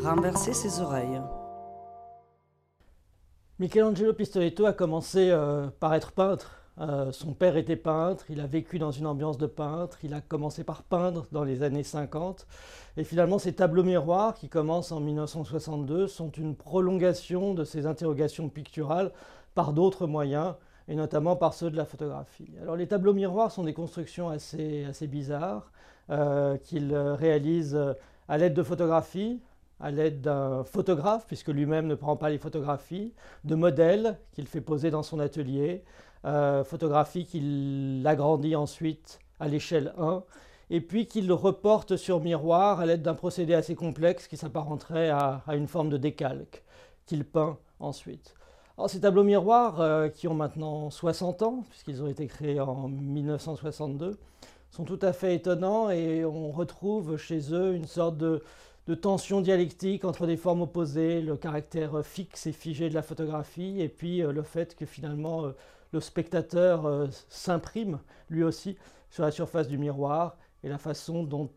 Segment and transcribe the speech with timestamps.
[0.00, 1.20] renverser ses oreilles.
[3.58, 6.56] Michelangelo Pistoletto a commencé euh, par être peintre.
[6.78, 10.22] Euh, son père était peintre, il a vécu dans une ambiance de peintre, il a
[10.22, 12.46] commencé par peindre dans les années 50.
[12.96, 18.48] Et finalement, ces tableaux miroirs qui commencent en 1962 sont une prolongation de ces interrogations
[18.48, 19.12] picturales
[19.54, 20.54] par d'autres moyens,
[20.88, 22.50] et notamment par ceux de la photographie.
[22.62, 25.70] Alors les tableaux miroirs sont des constructions assez, assez bizarres
[26.08, 27.78] euh, qu'il réalise
[28.26, 29.40] à l'aide de photographies,
[29.80, 34.60] à l'aide d'un photographe, puisque lui-même ne prend pas les photographies, de modèles qu'il fait
[34.60, 35.82] poser dans son atelier,
[36.26, 40.22] euh, photographies qu'il agrandit ensuite à l'échelle 1,
[40.68, 45.42] et puis qu'il reporte sur miroir à l'aide d'un procédé assez complexe qui s'apparenterait à,
[45.54, 46.62] une forme de décalque,
[47.06, 48.34] qu'il peint ensuite.
[48.86, 54.18] Ces tableaux miroirs, euh, qui ont maintenant 60 ans, puisqu'ils ont été créés en 1962,
[54.70, 58.42] sont tout à fait étonnants et on retrouve chez eux une sorte de,
[58.90, 63.80] de tension dialectique entre des formes opposées, le caractère fixe et figé de la photographie,
[63.80, 65.52] et puis euh, le fait que finalement euh,
[65.92, 68.76] le spectateur euh, s'imprime lui aussi
[69.08, 71.48] sur la surface du miroir, et la façon dont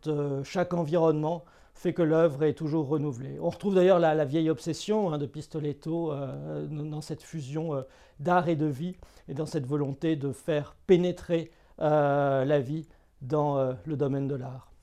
[0.44, 3.36] chaque environnement fait que l'œuvre est toujours renouvelée.
[3.40, 6.14] On retrouve d'ailleurs la, vieille obsession hein, de Pistoletto
[6.70, 7.84] dans cette fusion
[8.18, 8.96] d'art et de vie,
[9.28, 12.88] et dans cette volonté de faire pénétrer la vie
[13.20, 14.73] dans le domaine de l'art.